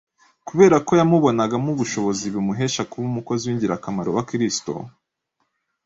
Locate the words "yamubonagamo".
0.99-1.67